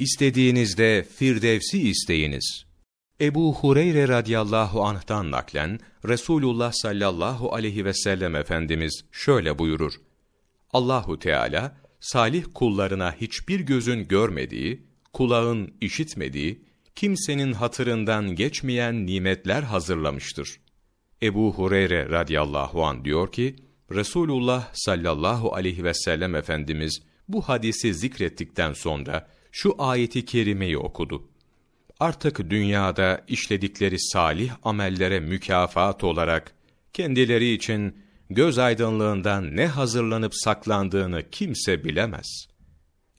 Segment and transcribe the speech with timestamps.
[0.00, 2.64] İstediğinizde Firdevs'i isteyiniz.
[3.20, 9.92] Ebu Hureyre radıyallahu anh'tan naklen, Resulullah sallallahu aleyhi ve sellem Efendimiz şöyle buyurur.
[10.72, 16.64] Allahu Teala, salih kullarına hiçbir gözün görmediği, kulağın işitmediği,
[16.94, 20.60] kimsenin hatırından geçmeyen nimetler hazırlamıştır.
[21.22, 23.56] Ebu Hureyre radıyallahu an diyor ki,
[23.92, 31.28] Resulullah sallallahu aleyhi ve sellem Efendimiz bu hadisi zikrettikten sonra şu ayeti kerimeyi okudu.
[32.00, 36.52] Artık dünyada işledikleri salih amellere mükafat olarak
[36.92, 37.96] kendileri için
[38.30, 42.46] göz aydınlığından ne hazırlanıp saklandığını kimse bilemez.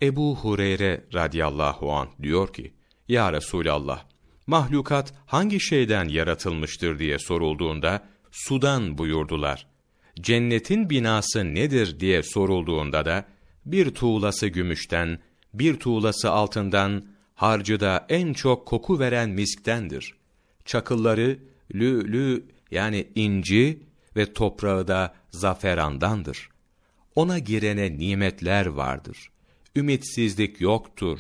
[0.02, 2.74] Ebu Hureyre radıyallahu an diyor ki,
[3.08, 4.06] Ya Resulallah,
[4.48, 9.68] mahlukat hangi şeyden yaratılmıştır diye sorulduğunda, sudan buyurdular.
[10.22, 13.26] Cennetin binası nedir diye sorulduğunda da,
[13.66, 15.20] bir tuğlası gümüşten,
[15.54, 17.06] bir tuğlası altından,
[17.36, 20.16] harcı da en çok koku veren misktendir.
[20.66, 21.40] Çakılları,
[21.76, 23.80] lü lü yani inci
[24.16, 26.50] ve toprağı da zaferandandır.
[27.16, 29.32] Ona girene nimetler vardır.
[29.76, 31.20] Ümitsizlik yoktur.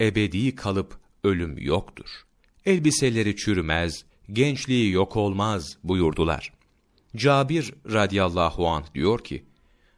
[0.00, 2.08] Ebedi kalıp ölüm yoktur.
[2.66, 6.52] Elbiseleri çürümez, gençliği yok olmaz buyurdular.
[7.16, 9.44] Cabir radıyallahu anh diyor ki,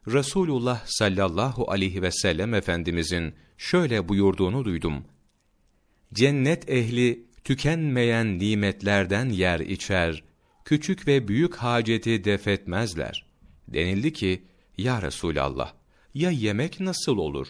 [0.07, 5.05] Resulullah sallallahu aleyhi ve sellem Efendimizin şöyle buyurduğunu duydum.
[6.15, 10.23] Cennet ehli tükenmeyen nimetlerden yer içer,
[10.65, 13.27] küçük ve büyük haceti defetmezler.
[13.69, 14.45] Denildi ki,
[14.79, 15.73] Ya Resulallah,
[16.15, 17.49] ya yemek nasıl olur?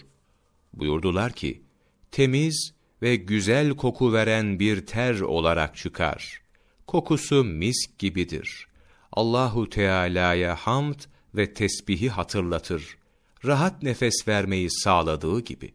[0.73, 1.63] Buyurdular ki,
[2.11, 6.41] temiz ve güzel koku veren bir ter olarak çıkar.
[6.87, 8.67] Kokusu misk gibidir.
[9.13, 11.01] Allahu Teala'ya hamd
[11.35, 12.97] ve tesbihi hatırlatır.
[13.45, 15.75] Rahat nefes vermeyi sağladığı gibi.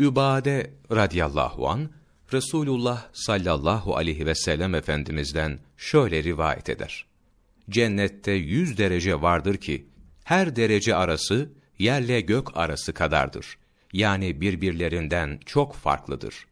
[0.00, 1.90] Übade radıyallahu an
[2.32, 7.06] Resulullah sallallahu aleyhi ve sellem Efendimiz'den şöyle rivayet eder.
[7.70, 9.86] Cennette yüz derece vardır ki,
[10.24, 13.58] her derece arası yerle gök arası kadardır.
[13.92, 16.46] Yani birbirlerinden çok farklıdır.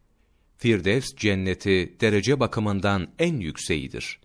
[0.57, 4.19] Firdevs cenneti derece bakımından en yükseğidir.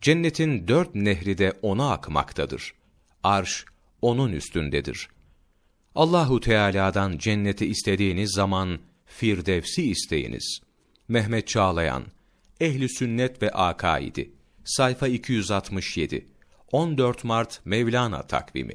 [0.00, 2.74] Cennetin dört nehri de ona akmaktadır.
[3.22, 3.64] Arş
[4.02, 5.08] onun üstündedir.
[5.94, 10.60] Allahu Teala'dan cenneti istediğiniz zaman Firdevs'i isteyiniz.
[11.08, 12.04] Mehmet Çağlayan,
[12.60, 14.30] Ehli Sünnet ve Akaidi,
[14.64, 16.26] sayfa 267,
[16.72, 18.74] 14 Mart Mevlana takvimi.